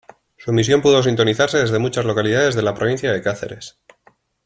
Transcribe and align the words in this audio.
Sus 0.35 0.47
emisión 0.49 0.81
pudo 0.81 1.03
sintonizarse 1.03 1.59
desde 1.59 1.77
muchas 1.77 2.05
localidades 2.05 2.55
de 2.55 2.63
la 2.63 2.73
provincia 2.73 3.13
de 3.13 3.21
Cáceres. 3.21 3.77